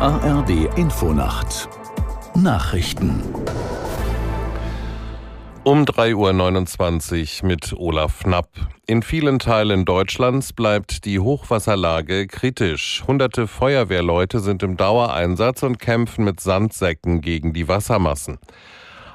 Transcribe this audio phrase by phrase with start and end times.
[0.00, 1.68] ARD Infonacht
[2.34, 3.22] Nachrichten
[5.62, 8.48] um 3.29 Uhr mit Olaf Knapp.
[8.86, 13.04] In vielen Teilen Deutschlands bleibt die Hochwasserlage kritisch.
[13.06, 18.38] Hunderte Feuerwehrleute sind im Dauereinsatz und kämpfen mit Sandsäcken gegen die Wassermassen.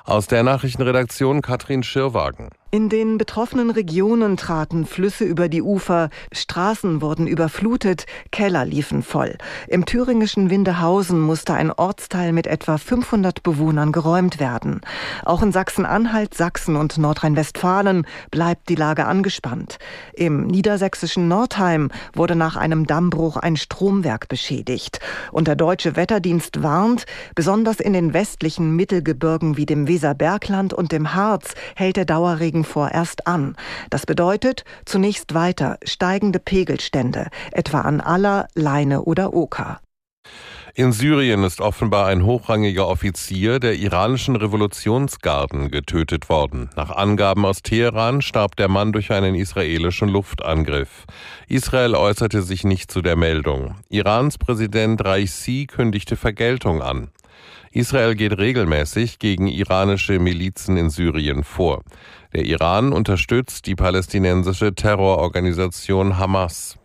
[0.04, 2.50] Aus der Nachrichtenredaktion Katrin Schirwagen.
[2.76, 9.38] In den betroffenen Regionen traten Flüsse über die Ufer, Straßen wurden überflutet, Keller liefen voll.
[9.70, 14.82] Im thüringischen Windehausen musste ein Ortsteil mit etwa 500 Bewohnern geräumt werden.
[15.24, 19.78] Auch in Sachsen-Anhalt, Sachsen und Nordrhein-Westfalen bleibt die Lage angespannt.
[20.14, 25.00] Im niedersächsischen Nordheim wurde nach einem Dammbruch ein Stromwerk beschädigt.
[25.32, 31.14] Und der deutsche Wetterdienst warnt, besonders in den westlichen Mittelgebirgen wie dem Weserbergland und dem
[31.14, 33.56] Harz hält der Dauerregen vorerst an.
[33.90, 39.80] Das bedeutet zunächst weiter steigende Pegelstände, etwa an Aller, Leine oder Oka.
[40.78, 46.70] In Syrien ist offenbar ein hochrangiger Offizier der iranischen Revolutionsgarden getötet worden.
[46.76, 51.06] Nach Angaben aus Teheran starb der Mann durch einen israelischen Luftangriff.
[51.48, 53.76] Israel äußerte sich nicht zu der Meldung.
[53.88, 57.08] Irans Präsident Raisi kündigte Vergeltung an.
[57.72, 61.84] Israel geht regelmäßig gegen iranische Milizen in Syrien vor.
[62.36, 66.78] Der Iran unterstützt die palästinensische Terrororganisation Hamas.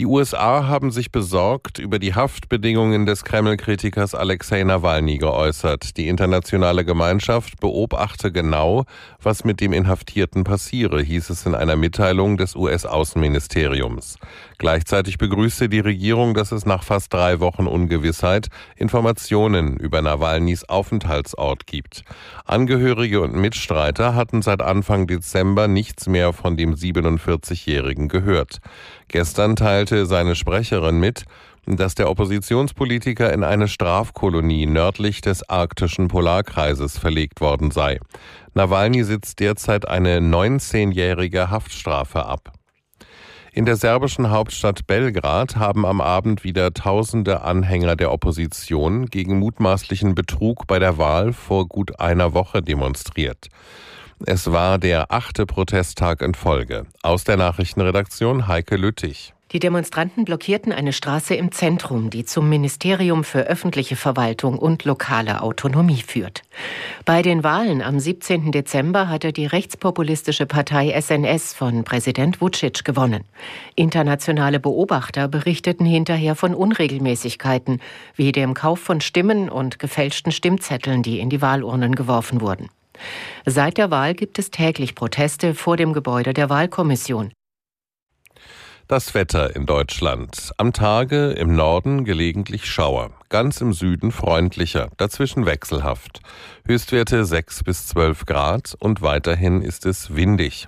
[0.00, 5.98] Die USA haben sich besorgt über die Haftbedingungen des Kreml-Kritikers Alexei Nawalny geäußert.
[5.98, 8.86] Die internationale Gemeinschaft beobachte genau,
[9.22, 14.16] was mit dem Inhaftierten passiere, hieß es in einer Mitteilung des US-Außenministeriums.
[14.56, 21.66] Gleichzeitig begrüßte die Regierung, dass es nach fast drei Wochen Ungewissheit Informationen über Nawalnys Aufenthaltsort
[21.66, 22.04] gibt.
[22.46, 28.60] Angehörige und Mitstreiter hatten seit Anfang Dezember nichts mehr von dem 47-Jährigen gehört.
[29.08, 31.24] Gestern teilte seine Sprecherin mit,
[31.66, 38.00] dass der Oppositionspolitiker in eine Strafkolonie nördlich des arktischen Polarkreises verlegt worden sei.
[38.54, 42.52] Nawalny sitzt derzeit eine 19-jährige Haftstrafe ab.
[43.52, 50.14] In der serbischen Hauptstadt Belgrad haben am Abend wieder tausende Anhänger der Opposition gegen mutmaßlichen
[50.14, 53.48] Betrug bei der Wahl vor gut einer Woche demonstriert.
[54.24, 56.86] Es war der achte Protesttag in Folge.
[57.02, 59.34] Aus der Nachrichtenredaktion Heike Lüttich.
[59.52, 65.42] Die Demonstranten blockierten eine Straße im Zentrum, die zum Ministerium für öffentliche Verwaltung und lokale
[65.42, 66.42] Autonomie führt.
[67.04, 68.52] Bei den Wahlen am 17.
[68.52, 73.24] Dezember hatte die rechtspopulistische Partei SNS von Präsident Vucic gewonnen.
[73.74, 77.80] Internationale Beobachter berichteten hinterher von Unregelmäßigkeiten,
[78.14, 82.68] wie dem Kauf von Stimmen und gefälschten Stimmzetteln, die in die Wahlurnen geworfen wurden.
[83.46, 87.32] Seit der Wahl gibt es täglich Proteste vor dem Gebäude der Wahlkommission.
[88.90, 90.50] Das Wetter in Deutschland.
[90.56, 96.18] Am Tage im Norden gelegentlich Schauer, ganz im Süden freundlicher, dazwischen wechselhaft.
[96.66, 100.66] Höchstwerte 6 bis 12 Grad und weiterhin ist es windig.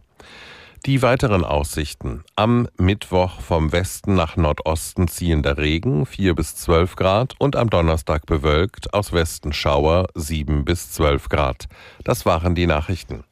[0.86, 2.22] Die weiteren Aussichten.
[2.36, 8.26] Am Mittwoch vom Westen nach Nordosten ziehender Regen 4 bis 12 Grad und am Donnerstag
[8.26, 11.66] bewölkt, aus Westen Schauer 7 bis 12 Grad.
[12.04, 13.24] Das waren die Nachrichten.